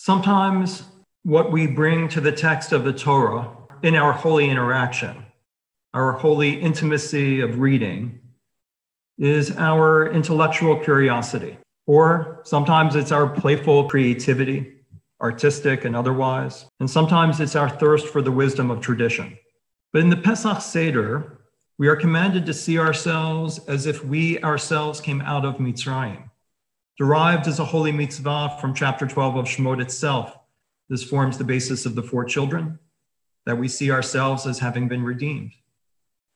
[0.00, 0.84] Sometimes
[1.24, 3.50] what we bring to the text of the Torah
[3.82, 5.24] in our holy interaction,
[5.92, 8.20] our holy intimacy of reading,
[9.18, 11.58] is our intellectual curiosity.
[11.88, 14.72] Or sometimes it's our playful creativity,
[15.20, 16.66] artistic and otherwise.
[16.78, 19.36] And sometimes it's our thirst for the wisdom of tradition.
[19.92, 21.40] But in the Pesach Seder,
[21.76, 26.27] we are commanded to see ourselves as if we ourselves came out of Mitzrayim.
[26.98, 30.36] Derived as a holy mitzvah from chapter 12 of Shemot itself,
[30.88, 32.80] this forms the basis of the four children,
[33.46, 35.52] that we see ourselves as having been redeemed.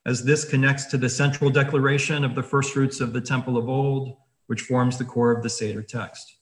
[0.07, 3.69] As this connects to the central declaration of the first fruits of the temple of
[3.69, 6.37] old, which forms the core of the Seder text.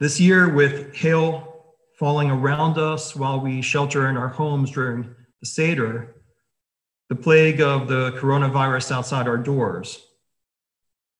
[0.00, 5.46] This year, with hail falling around us while we shelter in our homes during the
[5.46, 6.16] Seder,
[7.08, 10.04] the plague of the coronavirus outside our doors,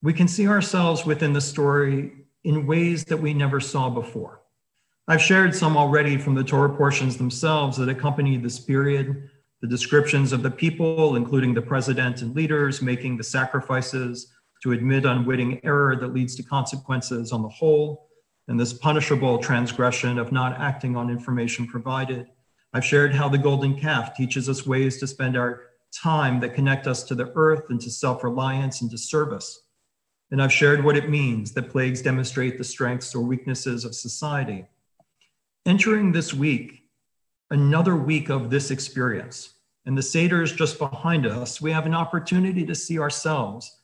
[0.02, 4.40] we can see ourselves within the story in ways that we never saw before.
[5.08, 9.30] I've shared some already from the Torah portions themselves that accompany this period,
[9.60, 15.04] the descriptions of the people, including the president and leaders, making the sacrifices to admit
[15.04, 18.10] unwitting error that leads to consequences on the whole,
[18.46, 22.28] and this punishable transgression of not acting on information provided.
[22.72, 26.86] I've shared how the golden calf teaches us ways to spend our time that connect
[26.86, 29.65] us to the earth and to self reliance and to service.
[30.30, 34.66] And I've shared what it means that plagues demonstrate the strengths or weaknesses of society.
[35.64, 36.82] Entering this week,
[37.50, 41.94] another week of this experience, and the Seder is just behind us, we have an
[41.94, 43.78] opportunity to see ourselves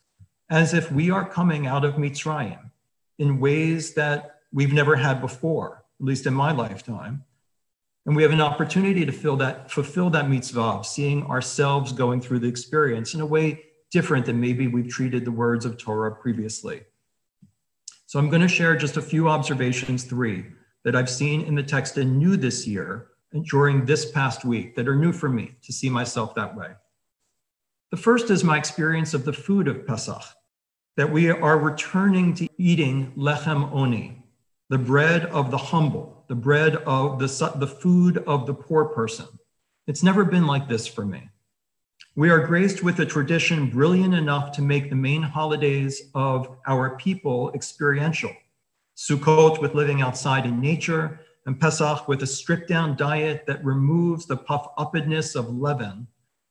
[0.49, 2.71] as if we are coming out of Mitzrayim
[3.19, 7.23] in ways that we've never had before, at least in my lifetime.
[8.05, 12.49] And we have an opportunity to that, fulfill that mitzvah seeing ourselves going through the
[12.49, 13.63] experience in a way
[13.93, 16.81] different than maybe we've treated the words of Torah previously.
[18.07, 20.47] So I'm going to share just a few observations, three,
[20.83, 24.75] that I've seen in the text and new this year and during this past week
[24.75, 26.71] that are new for me to see myself that way.
[27.91, 30.23] The first is my experience of the food of Pesach,
[30.97, 34.23] that we are returning to eating lechem oni,
[34.69, 39.27] the bread of the humble, the bread of the, the food of the poor person.
[39.85, 41.29] It's never been like this for me.
[42.15, 46.95] We are graced with a tradition brilliant enough to make the main holidays of our
[46.97, 48.31] people experiential.
[48.95, 54.27] Sukkot with living outside in nature, and Pesach with a stripped down diet that removes
[54.27, 56.05] the puff uppedness of leaven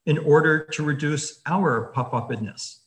[0.04, 2.80] in order to reduce our puff uppedness.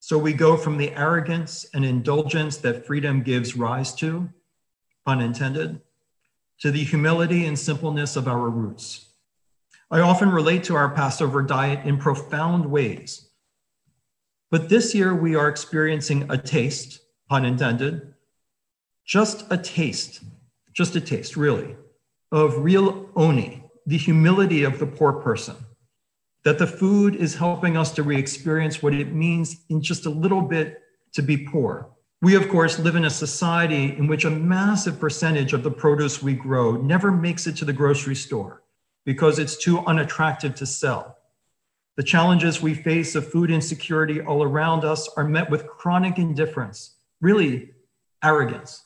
[0.00, 4.30] So we go from the arrogance and indulgence that freedom gives rise to
[5.04, 5.82] pun intended,
[6.60, 9.11] to the humility and simpleness of our roots.
[9.92, 13.28] I often relate to our Passover diet in profound ways.
[14.50, 18.14] But this year we are experiencing a taste, pun intended,
[19.04, 20.22] just a taste,
[20.72, 21.76] just a taste, really,
[22.30, 25.56] of real oni, the humility of the poor person.
[26.44, 30.10] That the food is helping us to re experience what it means in just a
[30.10, 30.80] little bit
[31.12, 31.90] to be poor,
[32.22, 36.22] we, of course, live in a society in which a massive percentage of the produce
[36.22, 38.61] we grow never makes it to the grocery store
[39.04, 41.18] because it's too unattractive to sell.
[41.96, 46.96] The challenges we face of food insecurity all around us are met with chronic indifference,
[47.20, 47.70] really
[48.24, 48.82] arrogance.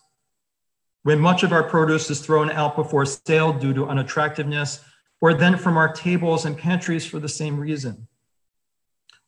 [1.02, 4.80] When much of our produce is thrown out before sale due to unattractiveness,
[5.20, 8.08] or then from our tables and pantries for the same reason.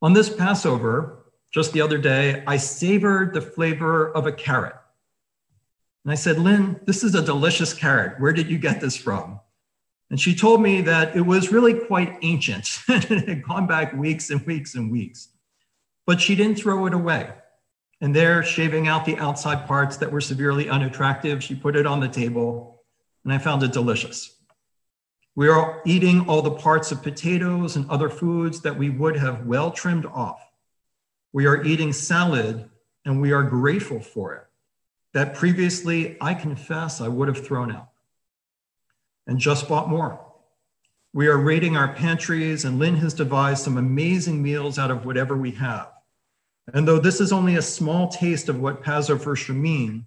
[0.02, 4.74] On this Passover, just the other day, I savored the flavor of a carrot.
[6.04, 8.20] And I said, Lynn, this is a delicious carrot.
[8.20, 9.40] Where did you get this from?
[10.10, 12.80] And she told me that it was really quite ancient.
[12.88, 15.28] it had gone back weeks and weeks and weeks.
[16.06, 17.30] But she didn't throw it away.
[18.00, 22.00] And there, shaving out the outside parts that were severely unattractive, she put it on
[22.00, 22.82] the table,
[23.24, 24.36] and I found it delicious.
[25.34, 29.46] We are eating all the parts of potatoes and other foods that we would have
[29.46, 30.40] well trimmed off.
[31.32, 32.68] We are eating salad
[33.04, 34.44] and we are grateful for it.
[35.12, 37.88] That previously, I confess, I would have thrown out
[39.28, 40.20] and just bought more.
[41.12, 45.36] We are raiding our pantries, and Lynn has devised some amazing meals out of whatever
[45.36, 45.92] we have.
[46.74, 50.06] And though this is only a small taste of what Passover should mean,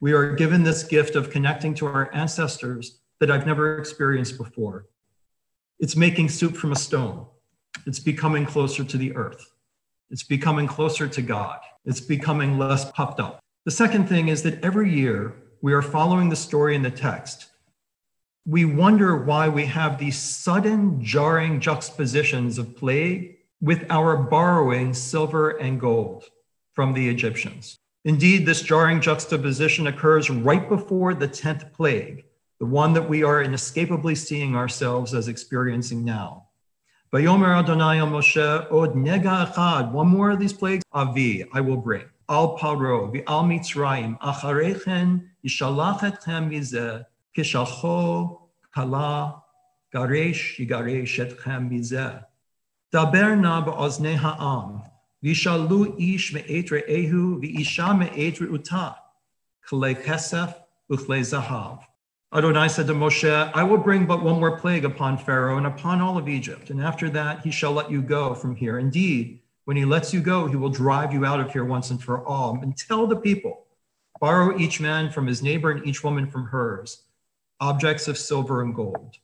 [0.00, 4.86] we are given this gift of connecting to our ancestors that I've never experienced before.
[5.78, 7.26] It's making soup from a stone.
[7.86, 9.52] It's becoming closer to the earth.
[10.10, 11.60] It's becoming closer to God.
[11.84, 13.40] It's becoming less puffed up.
[13.66, 17.49] The second thing is that every year we are following the story in the text.
[18.46, 25.50] We wonder why we have these sudden jarring juxtapositions of plague with our borrowing silver
[25.50, 26.24] and gold
[26.72, 27.78] from the Egyptians.
[28.04, 32.24] Indeed, this jarring juxtaposition occurs right before the 10th plague,
[32.58, 36.46] the one that we are inescapably seeing ourselves as experiencing now.
[37.12, 42.04] Adonai Moshe, od nega echad, one more of these plagues, avi, I will bring.
[42.30, 47.04] Al paro, al mitzrayim, acharechen, yishalach etchem mizeh,
[47.34, 49.42] kala,
[49.94, 52.24] garesh, yigaresh etchem mizeh.
[52.92, 54.82] Daber na ba'oznei ha'am,
[55.24, 58.96] vishalu ish me'et re'ehu, v'isha me'et re'utah,
[59.68, 60.54] k'lei chesef,
[60.90, 61.84] uchlei zahav.
[62.32, 66.00] Adonai said to Moshe, I will bring but one more plague upon Pharaoh and upon
[66.00, 68.78] all of Egypt, and after that he shall let you go from here.
[68.78, 72.00] Indeed, when he lets you go, he will drive you out of here once and
[72.00, 72.58] for all.
[72.62, 73.66] And tell the people,
[74.20, 77.02] borrow each man from his neighbor and each woman from hers,
[77.60, 79.16] objects of silver and gold.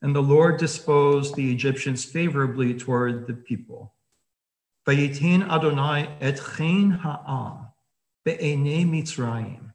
[0.00, 3.94] And the Lord disposed the Egyptians favorably toward the people.
[4.86, 7.66] Vayitin Adonai et chen ha'am
[8.24, 9.72] be'enei Mitzrayim.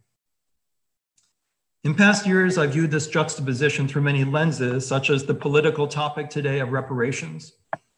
[1.83, 6.29] In past years, I've viewed this juxtaposition through many lenses, such as the political topic
[6.29, 7.51] today of reparations,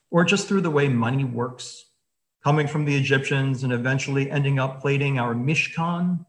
[0.09, 1.85] or just through the way money works,
[2.43, 6.25] coming from the Egyptians and eventually ending up plating our Mishkan,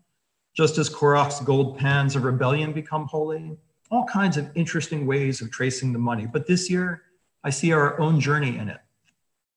[0.56, 3.56] just as Korach's gold pans of rebellion become holy.
[3.90, 6.26] All kinds of interesting ways of tracing the money.
[6.26, 7.02] But this year,
[7.44, 8.80] I see our own journey in it.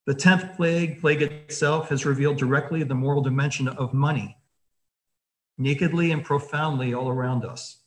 [0.06, 4.38] The 10th plague, plague itself, has revealed directly the moral dimension of money,
[5.58, 7.78] nakedly and profoundly all around us.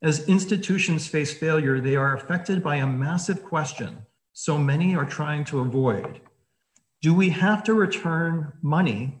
[0.00, 5.44] As institutions face failure, they are affected by a massive question so many are trying
[5.44, 6.20] to avoid.
[7.02, 9.18] Do we have to return money,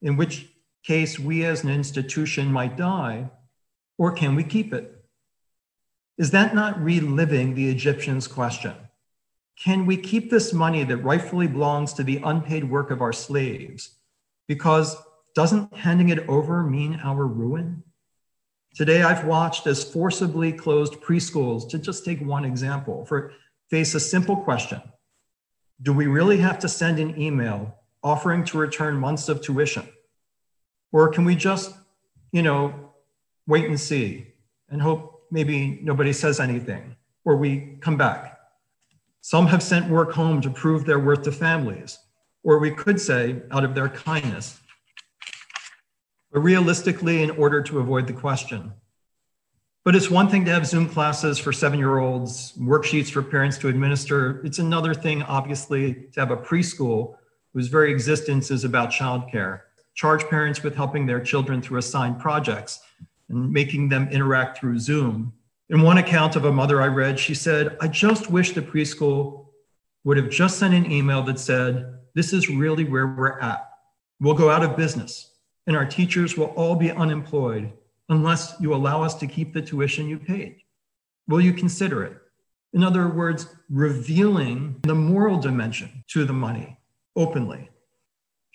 [0.00, 0.46] in which
[0.88, 3.28] case we as an institution might die,
[3.98, 5.04] or can we keep it?
[6.16, 8.72] Is that not reliving the Egyptians' question?
[9.62, 13.96] Can we keep this money that rightfully belongs to the unpaid work of our slaves?
[14.46, 14.96] Because
[15.34, 17.82] doesn't handing it over mean our ruin?
[18.74, 23.32] Today, I've watched as forcibly closed preschools, to just take one example, for
[23.68, 24.80] face a simple question.
[25.82, 29.86] Do we really have to send an email offering to return months of tuition?
[30.92, 31.74] Or can we just,
[32.32, 32.92] you know,
[33.46, 34.28] wait and see
[34.68, 38.38] and hope maybe nobody says anything or we come back?
[39.20, 41.98] Some have sent work home to prove their worth to families,
[42.42, 44.58] or we could say, out of their kindness,
[46.32, 48.72] but realistically, in order to avoid the question.
[49.84, 53.58] But it's one thing to have Zoom classes for seven year olds, worksheets for parents
[53.58, 54.40] to administer.
[54.44, 57.16] It's another thing, obviously, to have a preschool
[57.54, 59.60] whose very existence is about childcare.
[59.98, 62.78] Charge parents with helping their children through assigned projects
[63.28, 65.32] and making them interact through Zoom.
[65.70, 69.46] In one account of a mother I read, she said, I just wish the preschool
[70.04, 73.68] would have just sent an email that said, This is really where we're at.
[74.20, 75.32] We'll go out of business
[75.66, 77.72] and our teachers will all be unemployed
[78.08, 80.58] unless you allow us to keep the tuition you paid.
[81.26, 82.16] Will you consider it?
[82.72, 86.78] In other words, revealing the moral dimension to the money
[87.16, 87.68] openly.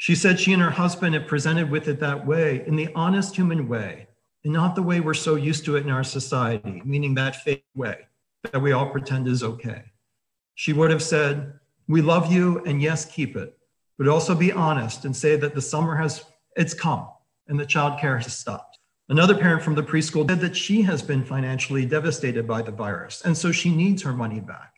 [0.04, 3.38] She said she and her husband had presented with it that way, in the honest
[3.38, 4.08] human way,
[4.44, 7.64] and not the way we're so used to it in our society, meaning that fake
[7.74, 8.00] way
[8.52, 9.94] that we all pretend is okay.
[10.56, 11.58] She would have said,
[11.88, 13.58] We love you, and yes, keep it,
[13.98, 16.26] but also be honest and say that the summer has
[16.58, 17.08] it's come
[17.48, 18.80] and the child care has stopped.
[19.08, 23.22] Another parent from the preschool said that she has been financially devastated by the virus,
[23.24, 24.74] and so she needs her money back.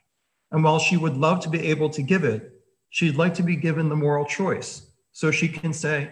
[0.52, 2.62] And while she would love to be able to give it,
[2.92, 6.12] she'd like to be given the moral choice so she can say,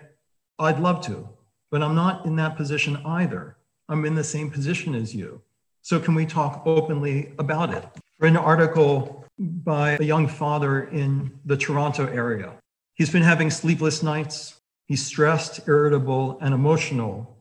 [0.58, 1.28] I'd love to,
[1.70, 3.58] but I'm not in that position either.
[3.90, 5.42] I'm in the same position as you.
[5.82, 7.84] So, can we talk openly about it?
[8.18, 12.54] For an article by a young father in the Toronto area.
[12.94, 17.38] He's been having sleepless nights, He's stressed, irritable, and emotional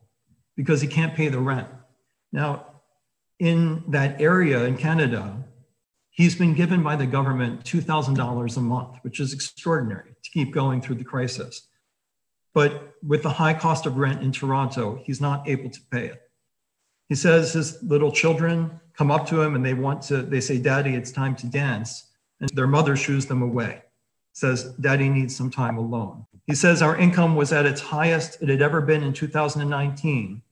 [0.56, 1.68] because he can't pay the rent.
[2.32, 2.66] Now,
[3.38, 5.44] in that area in Canada,
[6.12, 10.80] he's been given by the government $2,000 a month, which is extraordinary to keep going
[10.80, 11.68] through the crisis.
[12.54, 16.22] But with the high cost of rent in Toronto, he's not able to pay it.
[17.08, 20.58] He says his little children come up to him and they want to, they say,
[20.58, 22.10] Daddy, it's time to dance.
[22.40, 23.82] And their mother shoos them away,
[24.32, 26.26] says, Daddy needs some time alone.
[26.46, 30.42] He says our income was at its highest it had ever been in 2019.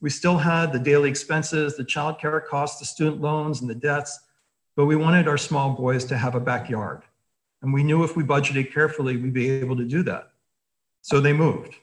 [0.00, 3.74] We still had the daily expenses, the child care costs, the student loans, and the
[3.74, 4.20] debts,
[4.80, 7.02] but we wanted our small boys to have a backyard.
[7.60, 10.30] And we knew if we budgeted carefully, we'd be able to do that.
[11.02, 11.74] So they moved.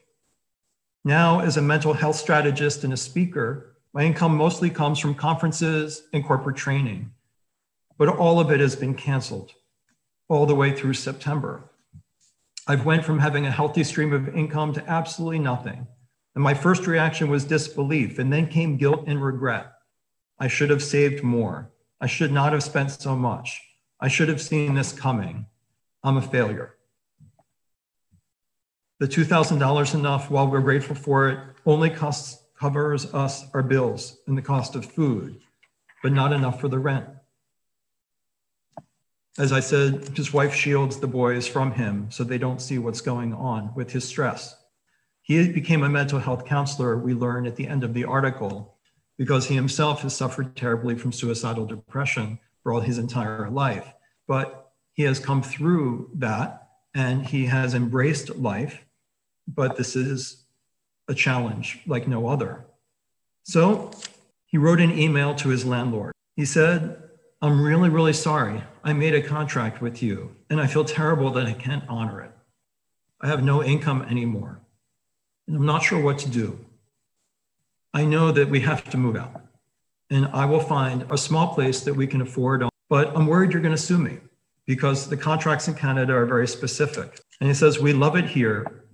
[1.04, 6.08] Now, as a mental health strategist and a speaker, my income mostly comes from conferences
[6.12, 7.12] and corporate training,
[7.98, 9.52] but all of it has been canceled
[10.26, 11.70] all the way through September.
[12.66, 15.86] I've went from having a healthy stream of income to absolutely nothing.
[16.34, 19.72] And my first reaction was disbelief, and then came guilt and regret.
[20.40, 21.70] I should have saved more.
[22.00, 23.60] I should not have spent so much.
[24.00, 25.46] I should have seen this coming.
[26.04, 26.76] I'm a failure.
[29.00, 34.36] The $2,000 enough, while we're grateful for it, only costs, covers us our bills and
[34.36, 35.40] the cost of food,
[36.02, 37.06] but not enough for the rent.
[39.38, 43.00] As I said, his wife shields the boys from him so they don't see what's
[43.00, 44.56] going on with his stress.
[45.22, 48.77] He became a mental health counselor, we learn at the end of the article,
[49.18, 53.92] because he himself has suffered terribly from suicidal depression for all his entire life.
[54.26, 58.84] But he has come through that and he has embraced life.
[59.46, 60.44] But this is
[61.08, 62.64] a challenge like no other.
[63.42, 63.90] So
[64.46, 66.12] he wrote an email to his landlord.
[66.36, 67.02] He said,
[67.40, 68.62] I'm really, really sorry.
[68.84, 72.32] I made a contract with you, and I feel terrible that I can't honor it.
[73.20, 74.60] I have no income anymore,
[75.46, 76.58] and I'm not sure what to do.
[77.98, 79.42] I know that we have to move out,
[80.08, 83.60] and I will find a small place that we can afford, but I'm worried you're
[83.60, 84.18] going to sue me
[84.66, 87.18] because the contracts in Canada are very specific.
[87.40, 88.84] And he says, We love it here,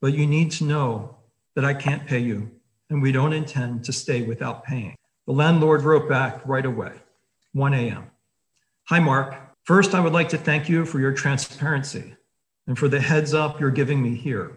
[0.00, 1.18] but you need to know
[1.54, 2.52] that I can't pay you,
[2.88, 4.96] and we don't intend to stay without paying.
[5.26, 6.92] The landlord wrote back right away.
[7.52, 8.04] 1 a.m.
[8.84, 9.36] Hi, Mark.
[9.64, 12.16] First, I would like to thank you for your transparency
[12.66, 14.52] and for the heads up you're giving me here.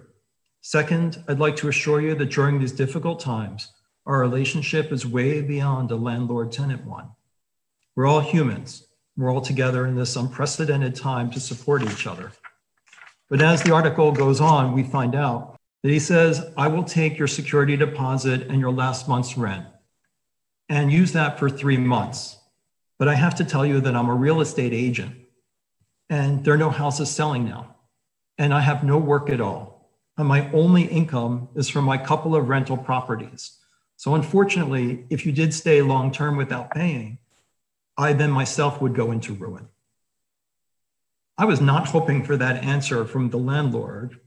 [0.61, 3.73] Second, I'd like to assure you that during these difficult times,
[4.07, 7.09] our relationship is way beyond a landlord tenant one.
[7.93, 8.87] We're all humans.
[9.17, 12.31] We're all together in this unprecedented time to support each other.
[13.29, 17.17] But as the article goes on, we find out that he says, I will take
[17.17, 19.65] your security deposit and your last month's rent
[20.69, 22.37] and use that for three months.
[22.97, 25.15] But I have to tell you that I'm a real estate agent
[26.09, 27.75] and there are no houses selling now.
[28.37, 29.91] And I have no work at all.
[30.17, 33.57] And my only income is from my couple of rental properties.
[33.97, 37.17] So, unfortunately, if you did stay long term without paying,
[37.97, 39.67] I then myself would go into ruin.
[41.37, 44.19] I was not hoping for that answer from the landlord,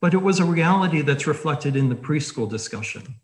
[0.00, 3.16] but it was a reality that's reflected in the preschool discussion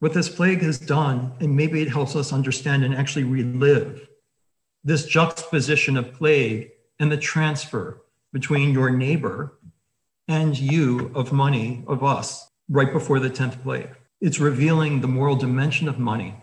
[0.00, 4.08] what this plague has done, and maybe it helps us understand and actually relive
[4.84, 8.00] this juxtaposition of plague and the transfer
[8.32, 9.58] between your neighbor
[10.28, 13.90] and you of money, of us, right before the 10th plague.
[14.20, 16.34] It's revealing the moral dimension of money.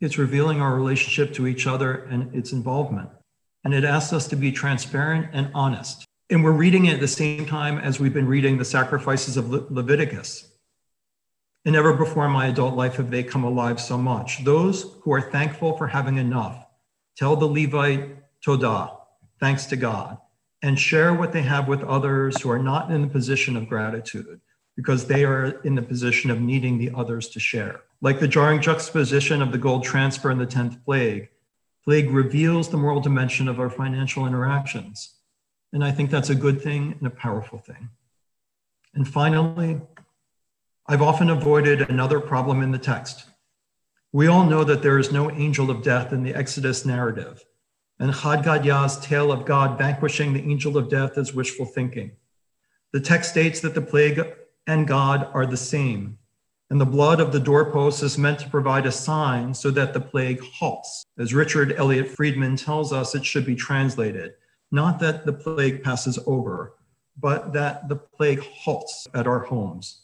[0.00, 3.10] It's revealing our relationship to each other and its involvement.
[3.64, 6.04] And it asks us to be transparent and honest.
[6.30, 9.50] And we're reading it at the same time as we've been reading the sacrifices of
[9.50, 10.48] Le- Leviticus
[11.66, 14.44] and never before in my adult life have they come alive so much.
[14.44, 16.64] Those who are thankful for having enough,
[17.16, 18.96] tell the Levite Todah,
[19.40, 20.18] thanks to God,
[20.62, 24.40] and share what they have with others who are not in the position of gratitude
[24.76, 27.80] because they are in the position of needing the others to share.
[28.02, 31.30] Like the jarring juxtaposition of the gold transfer and the 10th plague,
[31.82, 35.14] plague reveals the moral dimension of our financial interactions.
[35.72, 37.88] And I think that's a good thing and a powerful thing.
[38.94, 39.80] And finally,
[40.86, 43.24] I've often avoided another problem in the text.
[44.12, 47.44] We all know that there is no angel of death in the Exodus narrative,
[47.98, 52.12] and Chad Gadya's tale of God vanquishing the angel of death is wishful thinking.
[52.92, 54.22] The text states that the plague
[54.66, 56.18] and God are the same,
[56.70, 60.00] and the blood of the doorpost is meant to provide a sign so that the
[60.00, 61.04] plague halts.
[61.18, 64.34] As Richard Elliott Friedman tells us, it should be translated
[64.72, 66.74] not that the plague passes over,
[67.18, 70.02] but that the plague halts at our homes.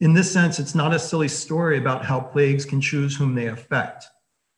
[0.00, 3.46] In this sense, it's not a silly story about how plagues can choose whom they
[3.46, 4.06] affect,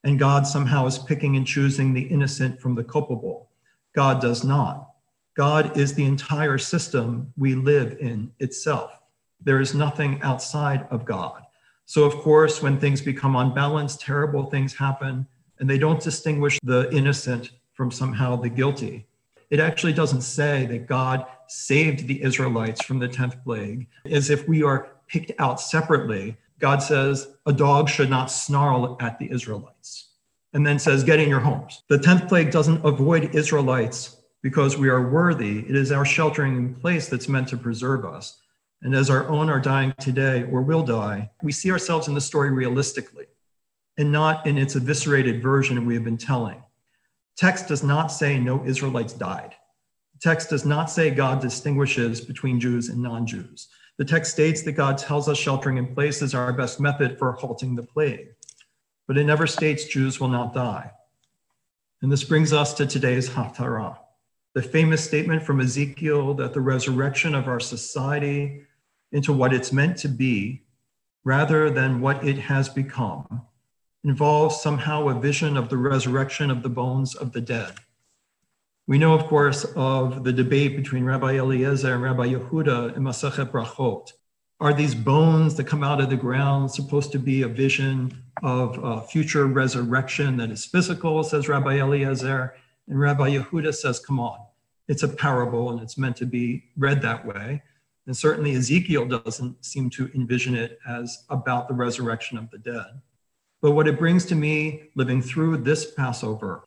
[0.03, 3.51] and God somehow is picking and choosing the innocent from the culpable.
[3.95, 4.91] God does not.
[5.37, 8.99] God is the entire system we live in itself.
[9.45, 11.43] There is nothing outside of God.
[11.87, 15.27] So, of course, when things become unbalanced, terrible things happen,
[15.59, 19.07] and they don't distinguish the innocent from somehow the guilty.
[19.51, 24.49] It actually doesn't say that God saved the Israelites from the 10th plague, as if
[24.49, 30.09] we are picked out separately, God says a dog should not snarl at the Israelites,
[30.55, 31.83] and then says, Get in your homes.
[31.89, 35.61] The 10th plague doesn't avoid Israelites because we are worthy.
[35.61, 38.41] It is our sheltering in place that's meant to preserve us.
[38.85, 42.21] And as our own are dying today or will die, we see ourselves in the
[42.21, 43.25] story realistically
[43.97, 46.63] and not in its eviscerated version we have been telling.
[47.35, 49.55] Text does not say no Israelites died.
[50.21, 53.69] Text does not say God distinguishes between Jews and non Jews.
[53.97, 57.33] The text states that God tells us sheltering in place is our best method for
[57.33, 58.29] halting the plague,
[59.07, 60.91] but it never states Jews will not die.
[62.03, 63.97] And this brings us to today's Haftarah,
[64.53, 68.63] the famous statement from Ezekiel that the resurrection of our society
[69.15, 70.63] into what it's meant to be,
[71.23, 73.43] rather than what it has become,
[74.03, 77.73] involves somehow a vision of the resurrection of the bones of the dead.
[78.87, 83.51] We know, of course, of the debate between Rabbi Eliezer and Rabbi Yehuda in Masachet
[83.51, 84.13] Brachot.
[84.61, 88.79] Are these bones that come out of the ground supposed to be a vision of
[88.83, 92.55] a future resurrection that is physical, says Rabbi Eliezer?
[92.89, 94.39] And Rabbi Yehuda says, come on,
[94.89, 97.63] it's a parable and it's meant to be read that way.
[98.07, 103.01] And certainly Ezekiel doesn't seem to envision it as about the resurrection of the dead.
[103.63, 106.65] But what it brings to me living through this Passover,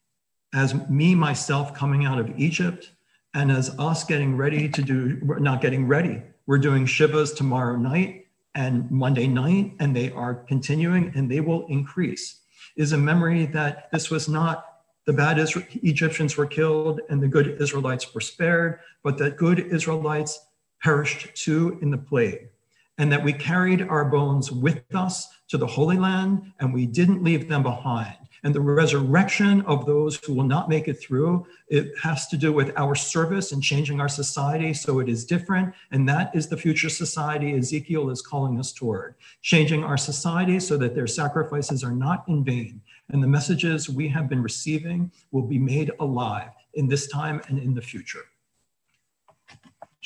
[0.53, 2.91] as me myself coming out of Egypt,
[3.33, 8.25] and as us getting ready to do, not getting ready, we're doing Shivas tomorrow night
[8.55, 12.39] and Monday night, and they are continuing and they will increase,
[12.75, 14.65] is a memory that this was not
[15.05, 20.46] the bad Egyptians were killed and the good Israelites were spared, but that good Israelites
[20.81, 22.49] perished too in the plague,
[22.97, 27.23] and that we carried our bones with us to the Holy Land and we didn't
[27.23, 28.17] leave them behind.
[28.43, 32.53] And the resurrection of those who will not make it through, it has to do
[32.53, 35.73] with our service and changing our society so it is different.
[35.91, 40.77] And that is the future society Ezekiel is calling us toward, changing our society so
[40.77, 42.81] that their sacrifices are not in vain.
[43.09, 47.57] And the messages we have been receiving will be made alive in this time and
[47.57, 48.25] in the future.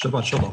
[0.02, 0.52] 吃饱，吃饱